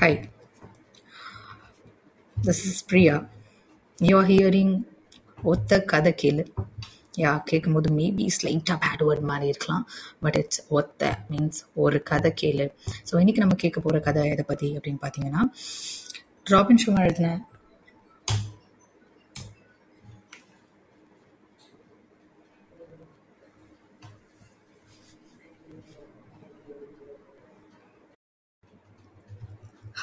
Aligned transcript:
Hi, 0.00 0.28
this 2.36 2.58
is 2.66 2.76
Priya. 2.90 3.16
You're 3.98 4.26
hearing 4.30 4.70
ஒத்த 5.52 5.78
கதை 5.92 6.12
கேளு. 6.22 6.44
யா 7.22 7.32
கேட்கும்போது 7.50 7.88
மேபி 7.98 8.26
ஸ்லைட்டாக 8.36 8.76
பேட் 8.84 9.02
வேர்ட் 9.08 9.26
மாதிரி 9.30 9.46
இருக்கலாம் 9.52 9.84
பட் 10.24 10.38
இட்ஸ் 10.40 10.62
ஒத்த 10.78 11.10
மீன்ஸ் 11.32 11.60
ஒரு 11.84 12.00
கதை 12.10 12.30
கேளு. 12.42 12.66
ஸோ 13.08 13.12
இன்னைக்கு 13.22 13.44
நம்ம 13.44 13.58
கேட்க 13.64 13.80
போகிற 13.80 14.00
கதை 14.06 14.22
எதை 14.34 14.44
பற்றி 14.52 14.70
அப்படின்னு 14.78 15.02
பார்த்தீங்கன்னா 15.04 15.42
ராபின் 16.52 16.82
ஷுமா 16.84 17.02
எழுதின 17.06 17.34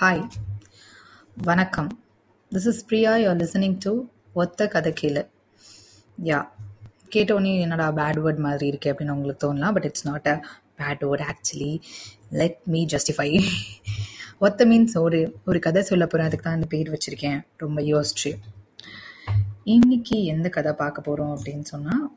ஹாய் 0.02 0.22
வணக்கம். 1.48 2.02
This 2.52 2.68
is 2.68 2.86
Priya 2.86 3.14
you are 3.14 3.40
listening 3.42 3.76
to 3.80 3.92
ஒத்த 4.34 4.68
கதை 4.68 4.94
கீழே. 4.94 5.30
யா 6.24 6.38
கேட்டோன்னே 7.16 7.60
என்னடா 7.60 7.88
பேட் 7.98 8.20
வேர்ட் 8.26 8.38
மாதிரி 8.38 8.70
இருக்கே 8.72 8.92
அப்படின்னு 8.92 9.16
உங்களுக்கு 9.16 9.42
தோணலாம் 9.46 9.74
but 9.74 9.84
it's 9.84 10.08
not 10.08 10.28
a 10.28 10.36
bad 10.80 11.04
word 11.08 11.24
actually 11.32 11.80
let 12.30 12.58
me 12.64 12.86
justify 12.86 13.28
ஒத்த 14.38 14.66
மீன்ஸ் 14.66 14.98
ஒரு 14.98 15.40
ஒரு 15.46 15.60
கதை 15.60 15.82
சொல்ல 15.82 16.06
போகிறேன் 16.06 16.28
அதுக்கு 16.28 16.46
தான் 16.46 16.56
இந்த 16.56 16.70
பேர் 16.76 16.94
வச்சுருக்கேன். 16.96 17.40
ரொம்ப 17.58 17.82
யோசிச்சு. 17.82 18.34
இன்னைக்கு 19.64 20.24
எந்த 20.24 20.50
கதை 20.50 20.74
பார்க்க 20.74 21.02
போகிறோம் 21.02 21.38
அப்படின்னு 21.38 21.62
சொன்னால் 21.62 22.08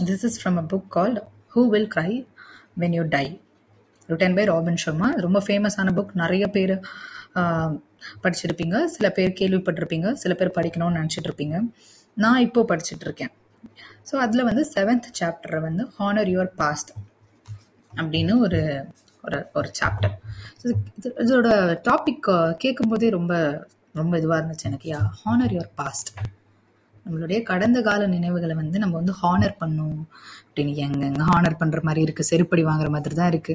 this 0.00 0.24
is 0.30 0.40
from 0.42 0.60
a 0.62 0.66
book 0.74 0.90
called 0.96 1.22
who 1.54 1.68
will 1.68 1.90
cry 1.96 2.26
when 2.80 2.96
you 2.98 3.02
die 3.02 3.40
written 4.08 4.36
by 4.38 4.44
Robin 4.52 4.80
Sharma 4.84 5.08
ரொம்ப 5.26 5.38
ஃபேமஸான 5.46 5.92
புக் 5.98 6.12
நிறைய 6.22 6.44
பேர் 6.56 6.74
படிச்சிருப்பீங்க. 8.24 8.76
சில 8.94 9.06
பேர் 9.16 9.38
கேள்விப்பட்டிருப்பீங்க. 9.40 10.08
சில 10.22 10.32
பேர் 10.40 10.56
படிக்கணும்னு 10.58 10.98
நினச்சிட்டு 11.00 11.28
இருப்பீங்க 11.30 11.56
நான் 12.16 12.44
இப்போ 12.46 12.60
படிச்சுட்டு 12.70 13.06
இருக்கேன் 13.08 13.32
ஸோ 14.08 14.14
அதில் 14.24 14.46
வந்து 14.48 14.62
செவன்த் 14.74 15.08
சாப்டரை 15.18 15.60
வந்து 15.68 15.84
ஹானர் 15.98 16.30
யுவர் 16.34 16.52
பாஸ்ட் 16.60 16.90
அப்படின்னு 17.92 18.34
ஒரு 18.46 18.60
ஒரு 19.26 19.38
ஒரு 19.58 19.68
சாப்டர் 19.80 20.14
இதோட 21.22 21.48
டாபிக் 21.88 22.28
கேட்கும்போதே 22.64 23.10
ரொம்ப 23.18 23.34
ரொம்ப 24.00 24.12
இதுவாக 24.20 24.38
இருந்துச்சு 24.40 24.68
எனக்கு. 24.70 24.88
யா 24.92 25.00
ஹானர் 25.22 25.54
யுவர் 25.56 25.70
பாஸ்ட் 25.80 26.10
நம்மளுடைய 27.06 27.38
கடந்த 27.50 27.78
கால 27.88 28.06
நினைவுகளை 28.14 28.54
வந்து 28.62 28.82
நம்ம 28.82 28.96
வந்து 29.00 29.14
ஹானர் 29.22 29.54
பண்ணும். 29.62 29.98
அப்படின்னு 30.46 30.74
எங்க 30.86 31.24
ஹானர் 31.30 31.60
பண்ற 31.62 31.78
மாதிரி 31.88 32.02
இருக்கு 32.06 32.24
செருப்படி 32.30 32.62
வாங்குற 32.70 32.88
மாதிரி 32.96 33.14
தான் 33.20 33.30
இருக்கு. 33.34 33.54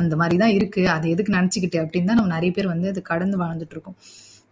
அந்த 0.00 0.14
மாதிரி 0.20 0.36
தான் 0.42 0.54
இருக்கு. 0.58 0.82
அது 0.96 1.08
எதுக்கு 1.14 1.36
நினச்சிக்கிட்டு 1.38 1.80
அப்படின்னு 1.84 2.10
தான் 2.10 2.20
நம்ம 2.20 2.32
நிறைய 2.36 2.52
பேர் 2.58 2.72
வந்து 2.74 2.92
அது 2.94 3.02
கடந்து 3.12 3.38
வாழ்ந்துட்டு 3.44 3.76
இருக்கோம். 3.76 3.98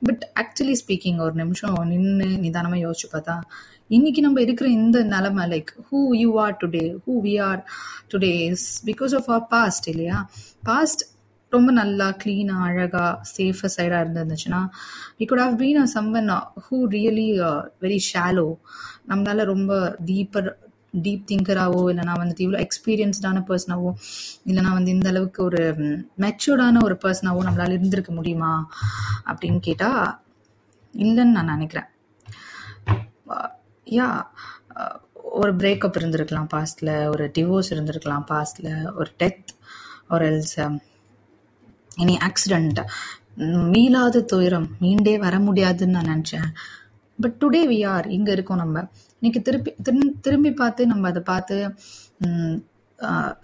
பட் 0.07 0.23
ஆக்சுவலி 0.41 0.75
ஸ்பீக்கிங் 0.83 1.19
ஒரு 1.27 1.35
நிமிஷம் 1.41 1.75
நின்று 1.91 2.29
நிதானமா 2.45 2.79
யோசிச்சு 2.87 3.09
பார்த்தா 3.13 3.35
இன்னைக்கு 3.97 4.21
நம்ம 4.27 4.39
இருக்கிற 4.41 4.67
இந்த 4.79 4.99
நிலைமை 5.13 5.45
like 5.53 5.71
who 5.89 5.99
you 6.23 6.31
are 6.45 6.57
today 6.63 6.85
who 7.05 7.15
we 7.27 7.35
are 7.49 7.61
today 8.13 8.31
is 8.51 8.67
because 8.89 9.15
of 9.19 9.29
our 9.31 9.47
past 9.55 9.87
இல்லையா? 9.93 10.19
பாஸ்ட் 10.69 11.03
ரொம்ப 11.53 11.71
நல்லா 11.73 12.07
க்ளீனாக 12.23 12.67
அழகாக 12.69 13.13
சேஃபர் 13.33 13.73
சைடாக 13.77 14.03
இருந்துச்சுன்னா 14.05 14.61
we 15.19 15.25
could 15.25 15.45
have 15.45 15.57
been 15.59 15.81
a 15.83 15.87
someone 15.95 16.31
who 16.67 16.79
really 16.89 17.29
very 17.83 17.99
shallow 18.11 18.49
நம்மளால 19.09 19.45
ரொம்ப 19.45 19.73
டீப்பர் 20.05 20.51
டீப் 21.03 21.29
திங்கராகவோ 21.31 21.83
இல்லைனா 21.91 22.15
வந்துட்டு 22.21 22.45
இவ்வளோ 22.47 22.59
எக்ஸ்பீரியன்ஸ்டான 22.67 23.43
பர்சனாவோ 23.49 23.91
இல்லைனா 24.47 24.73
வந்து 24.73 24.91
இந்த 24.91 25.09
அளவுக்கு 25.09 25.41
ஒரு 25.45 25.63
மெச்சூர்டான 26.21 26.83
ஒரு 26.83 26.97
பர்சனாவோ 27.05 27.43
நம்மளால 27.45 27.71
இருந்திருக்க 27.71 28.13
முடியுமா? 28.13 28.53
அப்படின்னு 29.27 29.61
கேட்டால் 29.61 30.03
இல்லைன்னு 30.95 31.37
நான் 31.39 31.53
நினைக்கிறேன். 31.55 31.89
யா 33.87 34.09
uh, 34.77 34.95
ஒரு 35.41 35.53
பிரேக்கப் 35.57 35.99
இருந்திருக்கலாம் 35.99 36.49
பாஸ்டில் 36.55 36.93
ஒரு 37.09 37.25
டிவோர்ஸ் 37.35 37.71
இருந்திருக்கலாம் 37.75 38.25
பாஸ்டில் 38.31 38.71
ஒரு 38.95 39.11
டெத் 39.19 39.51
ஒரு 40.09 40.25
எல்ஸ் 40.27 40.57
இனி 42.03 42.15
ஆக்சிடெண்ட் 42.29 42.81
மீளாத 43.73 44.25
துயரம் 44.33 44.69
மீண்டே 44.83 45.15
வர 45.25 45.35
முடியாதுன்னு 45.47 45.97
நான் 45.97 46.11
நினச்சேன். 46.13 46.49
பட் 47.19 47.37
டுடே 47.43 47.63
வி 47.71 47.79
ஆர் 47.93 48.07
இங்கே 48.17 48.33
இருக்கோம் 48.37 48.63
நம்ம. 48.63 48.85
இன்னைக்கு 49.23 49.41
திருப்பி 49.47 49.71
திரு 49.87 50.07
திரும்பி 50.27 50.51
பார்த்து 50.61 50.83
நம்ம 50.93 51.09
அதை 51.13 51.23
பார்த்து 51.31 51.57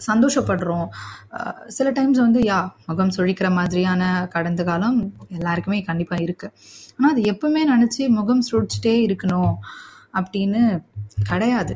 சந்தோஷப்படுறோம். 0.08 0.88
சில 1.76 1.90
டைம்ஸ் 1.98 2.20
வந்து 2.24 2.40
யா 2.48 2.58
முகம் 2.88 3.14
சுழிக்கிற 3.16 3.48
மாதிரியான 3.58 4.02
கடந்த 4.34 4.64
காலம் 4.68 4.98
எல்லாருக்குமே 5.38 5.80
கண்டிப்பாக 5.88 6.24
இருக்குது 6.26 6.54
ஆனால் 6.96 7.12
அது 7.12 7.22
எப்பவுமே 7.32 7.62
நினச்சி 7.72 8.02
முகம் 8.18 8.46
சுழிச்சிட்டே 8.50 8.94
இருக்கணும் 9.06 9.54
அப்படின்னு 10.18 10.62
கிடையாது. 11.30 11.74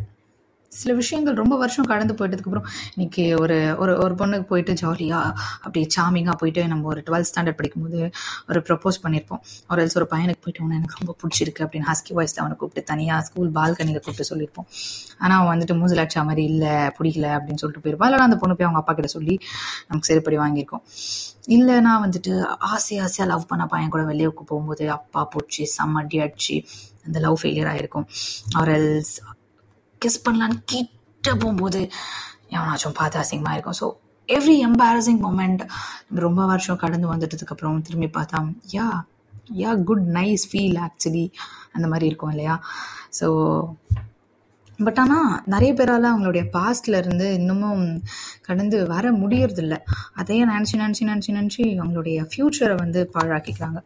சில 0.80 0.90
விஷயங்கள் 1.00 1.38
ரொம்ப 1.40 1.54
வருஷம் 1.62 1.88
கடந்து 1.90 2.14
போயிட்டதுக்கப்புறம் 2.18 2.68
இன்னைக்கு 2.94 3.24
ஒரு 3.42 3.56
ஒரு 3.82 3.92
ஒரு 4.04 4.14
பொண்ணுக்கு 4.20 4.46
போயிட்டு 4.52 4.72
ஜாலியாக 4.80 5.32
அப்படியே 5.64 5.86
சாமிங்காக 5.96 6.36
போயிட்டு 6.40 6.62
நம்ம 6.72 6.88
ஒரு 6.92 7.00
டுவெல்த் 7.06 7.28
ஸ்டாண்டர்ட் 7.30 7.58
படிக்கும்போது 7.58 7.98
ஒரு 8.48 8.60
ப்ரப்போஸ் 8.68 8.98
பண்ணியிருப்போம். 9.04 9.40
ஒரு 9.70 9.82
எல்ஸ் 9.84 9.96
ஒரு 10.00 10.06
பையனுக்கு 10.12 10.42
போயிட்டு 10.44 10.62
அவனை 10.62 10.76
எனக்கு 10.80 10.98
ரொம்ப 11.00 11.14
பிடிச்சிருக்கு 11.22 11.64
அப்படின்னு 11.64 11.88
ஹஸ்கி 11.92 12.14
வாய்ஸில் 12.18 12.40
அவனை 12.44 12.56
கூப்பிட்டு 12.60 12.88
தனியாக 12.92 13.26
ஸ்கூல் 13.28 13.50
பால்கனியில் 13.58 14.02
கூப்பிட்டு 14.04 14.28
சொல்லியிருப்போம். 14.30 14.68
ஆனால் 15.22 15.36
அவன் 15.38 15.52
வந்துட்டு 15.54 15.76
மூஞ்சில் 15.80 16.02
அடிச்ச 16.04 16.24
மாதிரி 16.30 16.44
இல்லை 16.52 16.72
பிடிக்கல 16.98 17.28
அப்படின்னு 17.38 17.62
சொல்லிட்டு 17.64 17.84
போயிருப்பான் 17.84 18.10
இல்லைனா 18.10 18.28
அந்த 18.30 18.38
பொண்ணு 18.42 18.56
போய் 18.56 18.68
அவங்க 18.68 18.82
அப்பா 18.82 18.94
கிட்ட 19.00 19.10
சொல்லி 19.16 19.36
நமக்கு 19.88 20.10
செருப்படி 20.10 20.38
வாங்கியிருக்கோம். 20.44 20.84
இல்லைனா 21.56 21.92
வந்துட்டு 22.06 22.32
ஆசை 22.72 22.96
ஆசையாக 23.06 23.30
லவ் 23.32 23.50
பண்ண 23.52 23.66
பையன் 23.74 23.94
கூட 23.96 24.02
வெளியே 24.12 24.30
போகும்போது 24.50 24.86
அப்பா 24.98 25.22
பிடிச்சி 25.34 25.62
செம்ம 25.76 26.02
அடி 26.02 26.18
அடிச்சு 26.26 26.56
அந்த 27.06 27.18
லவ் 27.26 27.38
ஃபெயிலியர் 27.42 27.70
ஆகிருக்கும் 27.74 28.08
ஆர் 28.60 28.72
எல்ஸ் 28.78 29.14
கிஸ் 30.04 30.24
பண்ணலான்னு 30.26 30.58
கிட்ட 30.64 31.28
போகும்போது 31.34 31.80
எவனாச்சும் 32.56 32.98
பார்த்து 33.00 33.20
அசிங்கமாக 33.22 33.56
இருக்கும் 33.56 33.78
ஸோ 33.80 33.88
எவ்ரி 34.28 34.56
எம்பாரசிங் 34.68 35.22
மூமெண்ட் 35.26 35.62
ரொம்ப 36.24 36.46
வருஷம் 36.46 36.82
கடந்து 36.84 37.06
வந்துட்டதுக்கு 37.12 37.54
அப்புறம் 37.54 37.82
திரும்பி 37.82 38.08
பார்த்தா 38.18 38.40
yeah 38.76 38.88
yeah 39.62 39.70
good 39.82 40.06
nice 40.18 40.44
feel 40.50 40.78
actually 40.86 41.26
அந்த 41.72 41.86
மாதிரி 41.88 42.06
இருக்கும் 42.06 42.30
இல்லையா? 42.30 42.54
ஸோ 43.18 43.26
பட் 44.78 44.98
ஆனால் 44.98 45.32
நிறைய 45.44 45.72
பேரால் 45.74 46.06
அவங்களுடைய 46.10 46.44
பாஸ்ட்ல 46.54 46.94
இருந்து 46.96 47.26
இன்னமும் 47.32 47.82
கடந்து 48.42 48.86
வர 48.86 49.12
முடியறதில்ல. 49.12 49.74
அதையே 50.14 50.44
நினச்சி 50.44 50.74
நினச்சி 50.82 51.02
நினச்சி 51.10 51.30
நினச்சி 51.32 51.62
அவங்களுடைய 51.80 52.20
ஃப்யூச்சரை 52.30 52.76
வந்து 52.76 53.10
பாழாக்கிக்கிறாங்க. 53.14 53.80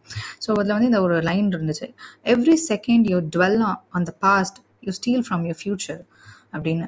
ஸோ 0.45 0.49
அதில் 0.59 0.75
வந்து 0.75 0.89
இந்த 0.91 1.01
ஒரு 1.01 1.17
லைன் 1.21 1.49
இருந்துச்சு. 1.51 1.87
Every 2.35 2.57
second 2.69 3.07
you 3.11 3.19
dwell 3.35 3.59
on 3.97 4.03
the 4.03 4.13
past 4.19 4.59
you 4.87 4.93
steal 4.99 5.25
from 5.27 5.43
your 5.47 5.59
future 5.63 6.01
அப்படின்னு. 6.55 6.87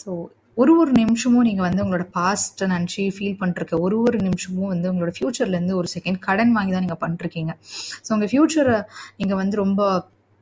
ஸோ 0.00 0.10
ஒரு 0.62 0.72
ஒரு 0.80 0.92
நிமிஷமும் 1.00 1.46
நீங்கள் 1.46 1.66
வந்து 1.68 1.82
உங்களோட 1.84 2.04
பாஸ்ட்டை 2.18 2.66
நினச்சி 2.74 3.02
ஃபீல் 3.14 3.38
பண்ணிருக்க 3.40 3.80
ஒரு 3.86 3.96
ஒரு 4.02 4.18
நிமிஷமும் 4.26 4.70
வந்து 4.72 4.86
உங்களோட 4.92 5.12
ஃப்யூச்சர்லேருந்து 5.16 5.74
ஒரு 5.80 5.88
செகண்ட் 5.94 6.18
கடன் 6.26 6.52
வாங்கி 6.56 6.72
தான் 6.74 6.84
நீங்கள் 6.84 7.02
பண்ணிருக்கீங்க 7.02 7.52
ஸோ 8.06 8.10
உங்கள் 8.16 8.30
ஃப்யூச்சரை 8.32 8.76
நீங்கள் 9.20 9.40
வந்து 9.42 9.56
ரொம்ப 9.64 9.80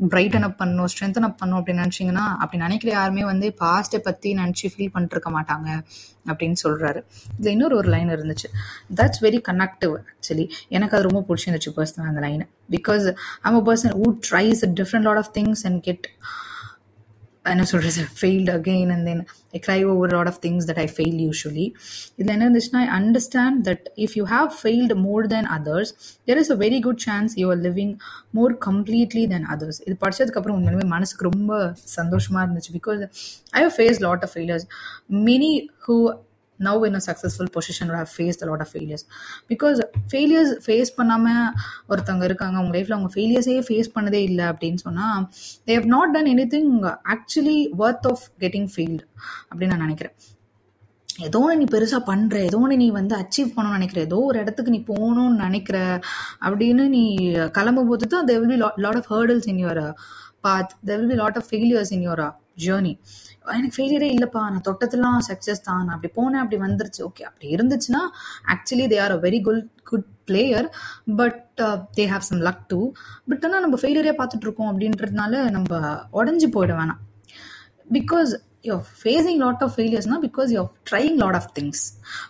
பிரைட்டன் 0.01 0.47
அப் 0.47 0.57
பண்ணணும் 0.61 0.89
ஸ்ட்ரென்தன் 0.93 1.27
அப் 1.27 1.37
பண்ணணும் 1.41 1.59
அப்படின்னு 1.61 1.83
நினச்சிங்கன்னா 1.85 2.25
அப்படி 2.43 2.59
நினைக்கிற 2.63 2.91
யாருமே 2.93 3.25
வந்து 3.31 3.47
பாஸ்ட்டை 3.61 4.01
பற்றி 4.07 4.31
நினச்சி 4.41 4.69
ஃபீல் 4.73 4.93
பண்ணிருக்க 4.95 5.31
மாட்டாங்க 5.37 5.69
அப்படின்னு 6.31 6.59
சொல்கிறாரு 6.65 7.01
இதில் 7.37 7.53
இன்னொரு 7.53 7.77
ஒரு 7.81 7.89
லைன் 7.95 8.11
இருந்துச்சு. 8.17 8.49
தட்ஸ் 9.01 9.23
வெரி 9.27 9.41
கனெக்டிவ் 9.51 9.95
ஆக்சுவலி 10.01 10.47
எனக்கு 10.77 10.97
அது 10.97 11.09
ரொம்ப 11.11 11.23
பிடிச்சிருந்துச்சு 11.29 11.73
பர்சனல் 11.79 12.11
அந்த 12.13 12.23
line 12.27 12.45
because 12.71 13.07
I'm 13.49 13.59
a 13.61 13.65
person 13.71 13.95
who 13.99 14.09
tries 14.31 14.65
different 14.81 15.09
lot 15.11 15.23
of 15.25 15.33
things 15.39 15.65
and 15.71 15.81
and 15.89 16.07
என்ன 17.45 17.65
சொல்கிறது 17.71 18.03
failed 18.19 18.51
again 18.53 18.91
and 18.93 19.07
then 19.07 19.21
I 19.55 19.59
cry 19.65 19.77
over 19.89 20.13
lot 20.15 20.31
of 20.31 20.39
things 20.45 20.67
that 20.71 20.81
I 20.81 20.87
fail 20.93 21.19
usually 21.25 21.67
இதில் 22.15 22.33
என்ன 22.35 22.45
இருந்துச்சுன்னா 22.47 22.81
I 22.81 22.89
understand 22.99 23.59
that 23.69 23.87
if 24.05 24.15
you 24.19 24.25
have 24.31 24.49
failed 24.61 24.97
more 25.03 25.27
than 25.27 25.49
others 25.57 25.93
there 26.29 26.41
is 26.43 26.53
a 26.55 26.59
very 26.63 26.81
good 26.81 27.03
chance 27.05 27.35
you 27.41 27.49
are 27.51 27.63
living 27.63 27.95
more 28.33 28.55
completely 28.69 29.25
than 29.27 29.49
others 29.55 29.81
இது 29.87 29.97
படித்ததுக்கப்புறம் 30.01 30.59
உண்மையுமே 30.59 30.87
மனசுக்கு 30.89 31.29
ரொம்ப 31.31 31.53
சந்தோஷமாக 31.99 32.45
இருந்துச்சு 32.47 32.75
because 32.79 33.03
I 33.53 33.63
have 33.63 33.75
face 33.79 34.01
lot 34.01 34.25
of 34.29 34.35
failures 34.37 34.67
many 35.25 35.53
who 35.87 35.97
now 36.59 36.83
in 36.85 36.95
a 36.95 37.01
successful 37.01 37.49
position 37.49 37.89
would 37.89 37.97
have 37.97 38.11
faced 38.11 38.43
a 38.43 38.47
lot 38.47 38.61
of 38.61 38.69
failures. 38.69 39.05
Because 39.49 39.81
failures 40.09 40.51
face 40.65 40.93
பண்ணாமல் 40.97 41.51
ஒருத்தவங்க 41.89 42.25
இருக்காங்க 42.25 42.57
அவங்க 42.59 42.75
லைஃப்பில் 42.77 42.97
அவங்க 42.99 43.11
ஃபெயிலியர்ஸே 43.15 43.57
ஃபேஸ் 43.69 43.95
பண்ணதே 43.97 44.23
இல்லை 44.23 44.45
அப்படின்னு 44.45 44.83
சொன்னால் 44.83 45.25
they 45.67 45.75
have 45.75 45.91
not 45.97 46.15
done 46.17 46.31
anything 46.55 46.71
actually 47.15 47.59
worth 47.85 48.09
of 48.13 48.25
getting 48.45 48.71
failed 48.75 49.03
அப்படின்னு 49.51 49.73
நான் 49.75 49.87
நினைக்கிறேன். 49.89 50.17
ஏதோ 51.27 51.41
ஒன்று 51.41 51.59
நீ 51.61 51.67
பெருசாக 51.75 52.03
பண்ணுற 52.09 52.37
ஏதோ 52.47 52.59
ஒன்று 52.65 52.77
நீ 52.77 52.87
வந்து 52.91 53.15
அச்சீவ் 53.23 53.51
பண்ணணும்னு 53.57 53.79
நினைக்கிற 53.79 54.01
ஏதோ 54.07 54.19
ஒரு 54.29 54.39
இடத்துக்கு 54.43 54.75
நீ 54.77 54.81
போகணும்னு 54.89 55.43
நினைக்கிற 55.47 55.79
அப்படின்னு 56.45 56.85
நீ 56.97 57.03
கிளம்பும் 57.59 57.91
போது 57.91 58.07
தான் 58.15 58.27
there 58.31 58.41
will 58.43 58.55
be 58.55 58.59
lot 58.85 58.99
of 59.01 59.11
of 59.11 59.47
in 59.53 59.61
your 59.65 59.85
path 60.47 60.73
uh, 60.73 60.97
will 60.99 61.13
be 61.13 61.19
lot 61.23 61.39
of 61.41 61.49
failures 61.51 61.93
in 61.97 62.05
your 62.07 62.25
journey 62.57 62.93
எனக்கு 63.55 63.77
ஃபெயிலியரே 63.77 64.09
இல்லைப்பா 64.15 64.43
நான் 64.53 64.67
தொட்டதெல்லாம் 64.69 65.19
சக்ஸஸ் 65.29 65.65
தான். 65.69 65.83
நான் 65.87 65.95
அப்படி 65.97 66.11
போனேன் 66.19 66.43
அப்படி 66.43 66.59
வந்துருச்சு. 66.63 67.01
ஓகே 67.09 67.25
அப்படி 67.31 67.47
இருந்துச்சுன்னா 67.57 68.03
actually 68.55 68.87
they 68.93 68.99
are 69.05 69.15
a 69.17 69.21
very 69.27 69.41
good 69.49 69.67
good 69.91 70.09
player 70.29 70.69
but 71.21 71.43
they 71.99 72.07
have 72.15 72.25
some 72.31 72.41
luck 72.49 72.65
too 72.73 72.81
but 73.31 73.45
ஆனால் 73.49 73.65
நம்ம 73.67 73.79
ஃபெயிலியரே 73.83 74.15
பார்த்துட்டு 74.21 74.47
இருக்கோம் 74.49 74.71
அப்படின்றதுனால 74.73 75.43
நம்ம 75.59 75.81
உடஞ்சி 76.21 76.49
போயிட 76.57 76.75
வேணாம். 76.81 77.01
Because 77.99 78.33
you're 78.69 78.85
facing 79.01 79.41
lot 79.45 79.63
of 79.65 79.75
ஃபெயிலியர்ஸ்னா 79.77 80.19
because 80.27 80.51
you 80.57 80.63
trying 80.91 81.19
lot 81.23 81.39
of 81.41 81.51
things 81.59 81.83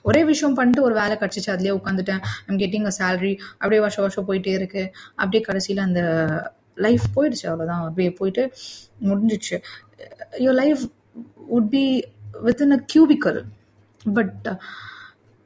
ஒரே 0.03 0.23
விஷயம் 0.33 0.57
பண்ணிட்டு 0.59 0.83
ஒரு 0.83 0.95
வேலை 1.01 1.17
கிடச்சிச்சு 1.21 1.53
அதுலேயே 1.55 1.77
உட்காந்துட்டேன் 1.81 2.23
ஐம் 2.49 2.61
கெட்டிங் 2.65 2.89
அ 2.91 2.95
சேலரி 3.01 3.33
அப்படியே 3.61 3.81
வருஷம் 3.87 4.05
வருஷம் 4.07 4.29
போயிட்டே 4.31 4.55
இருக்கு. 4.59 4.85
அப்படியே 5.21 5.43
கடைசியில் 5.49 5.87
அந்த 5.89 6.03
லைஃப் 6.85 7.05
போயிடுச்சு 7.17 7.45
அவ்வளோதான் 7.51 7.83
அப்படியே 7.89 8.11
போயிட்டு 8.19 8.43
முடிஞ்சிச்சு. 9.09 9.57
Your 10.39 10.55
life 10.55 10.83
would 11.53 11.71
be 11.71 11.87
within 12.43 12.73
a 12.73 12.81
cubicle 12.83 13.41
but 14.07 14.35
uh, 14.47 14.57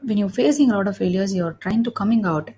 when 0.03 0.17
you're 0.17 0.37
facing 0.43 0.71
a 0.71 0.77
lot 0.77 0.89
of 0.89 0.97
failures 0.97 1.35
you're 1.35 1.57
trying 1.65 1.83
to 1.85 1.91
coming 1.91 2.25
out 2.25 2.51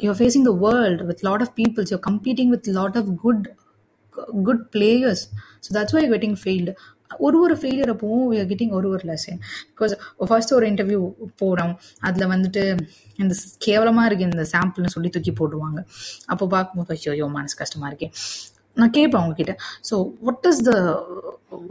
you're 0.00 0.14
facing 0.14 0.44
the 0.44 0.56
world 0.66 1.00
with 1.02 1.22
a 1.24 1.26
lot 1.26 1.42
of 1.42 1.54
people 1.54 1.84
you're 1.84 2.06
competing 2.10 2.50
with 2.50 2.66
a 2.68 2.72
lot 2.72 2.96
of 2.96 3.16
good 3.16 3.48
good 4.42 4.70
players 4.70 5.28
so 5.60 5.74
that's 5.74 5.92
why 5.92 6.00
you're 6.00 6.16
getting 6.18 6.36
failed 6.46 6.70
ஒரு 7.26 7.36
ஒரு 7.44 7.54
failure 7.60 7.90
அப்போவும் 7.92 8.26
we 8.32 8.36
are 8.40 8.48
getting 8.50 8.70
ஒரு 8.78 8.88
ஒரு 8.94 9.04
lesson 9.10 9.38
because 9.70 9.94
first 10.28 10.52
ஒரு 10.56 10.66
interview 10.70 11.00
போகிறோம் 11.36 11.72
அதில் 12.08 12.30
வந்துட்டு 12.34 12.62
இந்த 13.22 13.34
கேவலமாக 13.66 14.08
இருக்கு 14.08 14.28
இந்த 14.30 14.44
சாம்பிள்னு 14.54 14.94
சொல்லி 14.96 15.10
தூக்கி 15.16 15.32
போடுவாங்க 15.40 15.80
அப்போ 16.32 16.46
பார்க்கும்போது 16.54 17.10
ஐயோ 17.14 17.28
மனசு 17.38 17.56
கஷ்டமாக 17.62 17.90
இருக்கேன் 17.92 18.14
நான் 18.82 18.96
கேட்பேன் 18.98 19.20
அவங்கக்கிட்ட 19.22 19.54
so 19.90 19.96
what 20.28 20.48
is 20.50 20.62
the 20.68 20.72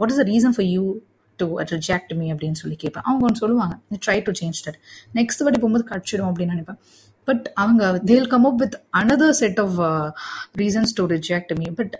what 0.00 0.12
is 0.14 0.20
the 0.22 0.26
reason 0.32 0.54
for 0.56 0.68
you 0.74 0.84
to 1.38 1.46
reject 1.74 2.12
me 2.20 2.26
அப்படின்னு 2.32 2.58
சொல்லி 2.62 2.76
கேட்பேன். 2.82 3.04
அவங்க 3.08 3.22
ஒன்று 3.28 3.42
சொல்லுவாங்க 3.42 3.74
try 4.06 4.18
to 4.26 4.32
change 4.40 4.60
that 4.66 4.78
next 5.18 5.42
வாட்டி 5.44 5.60
போகும்போது 5.62 5.86
கிடச்சிடும் 5.90 6.30
அப்படின்னு 6.30 6.54
நினைப்பேன். 6.56 6.80
பட் 7.28 7.46
அவங்க 7.62 7.84
they'll 8.10 8.30
come 8.32 8.46
up 8.50 8.60
with 8.62 8.76
another 9.00 9.36
set 9.40 9.60
of 9.64 9.78
reasons 10.62 10.94
to 10.98 11.02
reject 11.14 11.52
me 11.60 11.68
but 11.80 11.94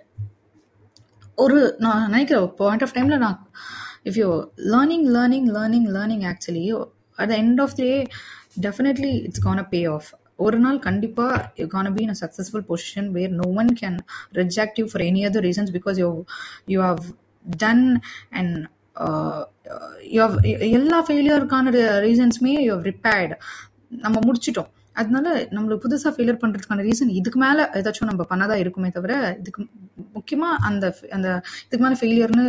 ஒரு 1.38 1.58
நான் 1.84 2.02
நினைக்கிறேன் 2.08 2.48
பாயிண்ட் 2.60 2.84
ஆஃப் 2.86 2.94
டைமில் 2.96 3.22
நான் 3.26 3.38
if 4.08 4.18
you 4.22 4.28
learning 4.74 5.06
learning 5.16 5.48
learning 5.56 5.88
learning 5.96 6.24
actually 6.32 6.64
at 7.18 7.30
the 7.32 7.36
end 7.42 7.60
of 7.66 7.76
the 7.80 7.86
day 7.90 7.98
definitely 8.66 9.12
it's 9.26 9.44
gonna 9.46 9.62
a 9.64 9.66
pay 9.74 9.80
off 9.96 10.08
ஒரு 10.46 10.58
நாள் 10.64 10.78
கண்டிப்பாக 10.88 11.38
you 11.60 11.66
can 11.76 11.90
be 11.96 12.02
in 12.06 12.14
a 12.16 12.19
successful 12.22 12.64
position 12.70 13.08
where 13.16 13.34
no 13.40 13.46
one 13.62 13.70
can 13.81 13.98
reject 14.40 14.78
you 14.81 14.87
for 14.90 15.04
any 15.10 15.22
other 15.28 15.46
reasons 15.48 15.72
because 15.78 15.98
you 16.04 16.10
you 16.75 16.81
have 16.88 17.02
done 17.44 17.87
and 18.40 18.56
you 20.14 20.20
have 20.26 20.37
எல்லா 20.78 20.98
ஃபெயிலியருக்கான 21.08 21.72
ரீசன்ஸுமே 22.06 22.54
you 22.66 22.70
have 22.76 22.87
repaired 22.92 23.37
நம்ம 24.04 24.16
முடிச்சிட்டோம். 24.26 24.70
அதனால 25.00 25.26
நம்மளுக்கு 25.56 25.84
புதுசாக 25.84 26.12
ஃபெயிலியர் 26.14 26.40
பண்ணுறதுக்கான 26.43 26.84
ரீசன் 26.88 27.10
இதுக்கு 27.19 27.38
மேலே 27.44 27.62
ஏதாச்சும் 27.78 28.10
நம்ம 28.10 28.25
பண்ணாதான் 28.31 28.60
இருக்குமே 28.62 28.88
தவிர 28.96 29.12
இதுக்கு 29.40 29.60
முக்கியமாக 30.16 30.62
அந்த 30.69 30.84
அந்த 31.16 31.28
இதுக்கு 31.66 31.84
மேலே 31.84 31.98
ஃபெயிலியர்னு 32.00 32.44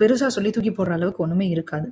பெருசாக 0.00 0.30
சொல்லி 0.36 0.50
தூக்கி 0.54 0.72
போடுற 0.72 0.94
அளவுக்கு 0.96 1.22
ஒன்றுமே 1.24 1.46
இருக்காது. 1.54 1.88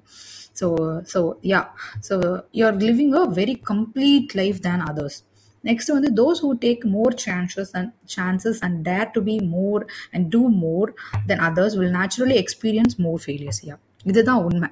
So 0.60 0.66
so 1.12 1.20
yeah 1.52 1.60
so 2.08 2.16
you 2.58 2.64
are 2.70 2.80
living 2.88 3.14
a 3.20 3.24
very 3.40 3.56
complete 3.72 4.34
life 4.40 4.58
than 4.68 4.84
others 4.90 5.18
next 5.64 5.90
வந்து 5.96 6.10
those 6.20 6.40
who 6.44 6.50
take 6.64 6.82
more 6.96 7.14
chances 7.26 7.72
and 7.78 7.92
chances 8.16 8.60
and 8.66 8.78
dare 8.88 9.08
to 9.14 9.20
be 9.30 9.36
more 9.56 9.82
and 10.14 10.26
do 10.34 10.42
more 10.64 10.90
than 11.30 11.42
others 11.48 11.76
will 11.80 11.94
naturally 12.00 12.36
experience 12.44 12.96
more 13.06 13.20
failures 13.24 13.62
yeah 13.68 13.76
இதுதான் 14.10 14.42
உண்மை. 14.48 14.68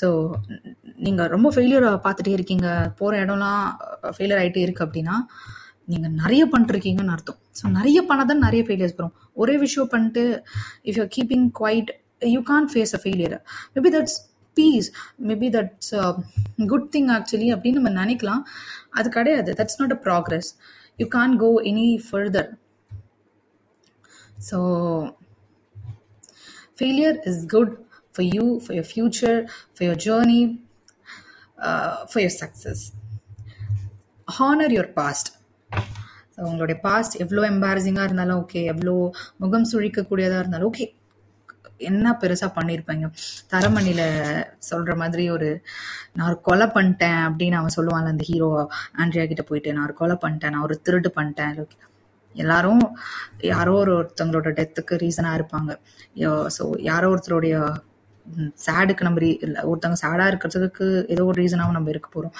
so 0.00 0.06
நீங்கள் 1.06 1.30
ரொம்ப 1.34 1.48
failure 1.54 1.86
பார்த்துட்டே 2.04 2.34
இருக்கீங்க. 2.36 2.68
போகிற 3.00 3.18
இடம்லாம் 3.24 3.64
failure 4.16 4.40
ஆகிட்டே 4.42 4.62
இருக்கு 4.66 4.84
அப்படின்னா 4.86 5.16
நீங்கள் 5.92 6.14
நிறைய 6.22 6.42
பண்ணிருக்கீங்கன்னு 6.52 7.14
அர்த்தம். 7.16 7.38
ஸோ 7.58 7.64
நிறைய 7.78 7.98
பண்ணதான் 8.10 8.44
நிறைய 8.46 8.62
ஃபெயிலியர்ஸ் 8.66 8.96
வரும். 8.98 9.14
ஒரே 9.42 9.54
விஷயம் 9.64 9.90
பண்ணிட்டு 9.94 10.24
if 10.88 10.98
you 11.00 11.06
keeping 11.16 11.48
quiet 11.60 11.90
you 12.34 12.40
can 12.52 12.68
face 12.72 12.94
a 12.98 13.00
failure 13.02 13.36
maybe 13.76 13.90
that's 13.96 14.16
peace 14.56 14.88
maybe 15.30 15.48
that's 15.56 15.92
good 16.72 16.88
thing 16.94 17.10
actually 17.16 17.48
அப்படின்னு 17.54 17.80
நம்ம 17.80 17.92
நினைக்கலாம். 18.02 18.42
அது 18.98 19.08
கிடையாது. 19.18 19.50
That's 19.60 19.80
not 19.82 19.94
a 19.96 20.00
progress 20.06 20.50
you 20.98 21.06
can 21.18 21.36
go 21.44 21.50
any 21.72 21.88
further 22.08 22.50
so 24.48 24.58
failure 26.78 27.18
is 27.30 27.42
good 27.54 27.72
for 28.14 28.28
you 28.36 28.44
for 28.64 28.76
your 28.78 28.88
future 28.92 29.38
for 29.74 29.86
your 29.88 29.98
journey 30.06 30.40
for 32.08 32.24
uh, 32.24 32.26
for 32.26 32.40
success 32.40 32.82
honour 34.28 34.72
your 34.76 34.92
past 34.98 35.30
so 36.34 36.40
உங்களுடைய 36.48 36.76
past 36.86 37.14
எவ்வளோ 37.24 37.42
எம்பாரசிங்காக 37.50 38.06
இருந்தாலும் 38.08 38.38
okay 38.42 38.60
எவ்வளோ 38.72 38.94
முகம் 39.36 39.66
சுழிக்கக்கூடியதாக 39.72 40.42
இருந்தாலும் 40.42 40.68
okay 40.70 40.86
என்ன 41.90 42.14
பெருசாக 42.22 42.50
பண்ணிருப்பாங்க? 42.58 43.06
தரமணில 43.52 44.02
சொல்ற 44.70 44.94
மாதிரி 45.02 45.24
ஒரு 45.36 45.48
நான் 46.16 46.28
ஒரு 46.30 46.38
கொலை 46.48 46.66
பண்ணிட்டேன் 46.76 47.20
அப்படின்னு 47.28 47.58
அவன் 47.60 47.76
சொல்லுவான்ல 47.78 48.14
அந்த 48.14 48.26
ஹீரோ 48.30 48.50
ஆண்ட்ரியா 49.02 49.24
கிட்ட 49.30 49.44
போயிட்டு 49.50 49.74
நான் 49.76 49.86
ஒரு 49.88 49.96
கொலை 50.02 50.16
பண்ணிட்டேன் 50.24 50.54
நான் 50.56 50.66
ஒரு 50.68 50.76
திருட்டு 50.88 51.12
பண்ணிட்டேன். 51.18 51.56
எல்லாரும் 52.34 52.84
யாரோ 53.52 53.72
ஒரு 53.84 53.92
ஒருத்தவங்களோட 54.00 54.50
டெத்துக்கு 54.58 55.00
ரீசனாக 55.04 55.38
இருப்பாங்க. 55.38 55.70
ஸோ 56.56 56.64
யாரோ 56.90 57.08
ஒருத்தருடைய 57.14 57.56
சேடுக்கு 58.64 59.06
நம்ம 59.06 59.18
ஒருத்தவங்க 59.70 59.98
சேடாக 60.04 60.30
இருக்கிறதுக்கு 60.32 60.86
ஏதோ 61.14 61.22
ஒரு 61.30 61.36
ரீசனாகவும் 61.42 61.78
நம்ம 61.78 61.90
இருக்க 61.92 62.08
போகிறோம் 62.12 62.34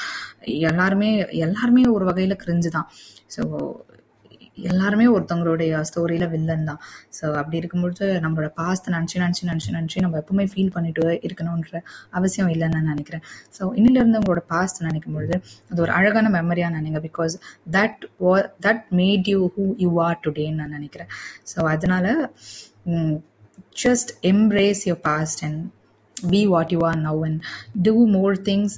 எல்லாருமே 0.70 1.08
எல்லாருமே 1.46 1.82
ஒரு 1.96 2.04
வகையில் 2.10 2.40
கிரிஞ்சு 2.42 2.70
தான். 2.76 2.88
ஸோ 3.34 3.42
எல்லாருமே 4.68 5.06
ஒருத்தவங்களுடைய 5.14 5.80
ஸ்டோரியில் 5.88 6.26
வில்லன் 6.34 6.66
தான். 6.70 6.80
ஸோ 7.18 7.24
அப்படி 7.40 7.56
இருக்கும்பொழுது 7.62 8.06
நம்மளோட 8.24 8.48
பாஸ்ட் 8.60 8.88
நினச்சி 8.94 9.16
நினச்சி 9.22 9.42
நினச்சி 9.50 9.70
நினச்சி 9.76 10.04
நம்ம 10.04 10.20
எப்பவுமே 10.22 10.46
ஃபீல் 10.52 10.72
பண்ணிட்டு 10.76 11.18
இருக்கணுன்ற 11.28 11.80
அவசியம் 12.20 12.50
இல்லைன்னு 12.54 12.78
நான் 12.78 12.92
நினைக்கிறேன். 12.94 13.24
ஸோ 13.58 13.62
இன்னிலிருந்து 13.80 14.20
உங்களோட 14.22 14.44
பாஸ்ட் 14.54 14.80
நினைக்கும் 14.88 15.16
பொழுது 15.18 15.36
அது 15.70 15.82
ஒரு 15.86 15.94
அழகான 15.98 16.32
மெமரியாக 16.38 16.76
நினைங்க 16.78 17.02
because 17.08 17.36
that 17.78 18.00
was 18.26 18.48
that 18.68 18.84
made 19.02 19.28
you 19.34 19.40
who 19.56 19.66
you 19.84 19.90
are 20.06 20.18
டுடேன்னு 20.26 20.60
நான் 20.62 20.74
நினைக்கிறேன். 20.78 21.12
ஸோ 21.52 21.58
அதனால 21.74 22.16
just 23.82 24.08
embrace 24.30 24.80
your 24.88 24.96
past 25.06 25.38
and 25.46 25.58
be 26.32 26.40
what 26.52 26.68
you 26.74 26.80
are 26.88 26.96
now 27.06 27.14
and 27.26 27.36
do 27.88 27.92
more 28.14 28.32
things 28.48 28.70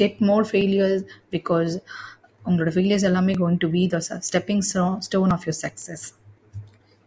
get 0.00 0.14
more 0.30 0.42
failures 0.52 1.00
because 1.34 1.72
உங்களோட 2.50 2.72
ஃபெயிலியர்ஸ் 2.74 3.04
எல்லாமே 3.04 3.32
going 3.32 3.60
to 3.60 3.70
be 3.70 3.82
the 3.86 4.00
stepping 4.20 4.64
stone 5.02 5.32
of 5.32 5.46
your 5.46 5.60
success 5.62 6.06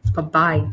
இப்போ 0.05 0.23
பாய் 0.29 0.63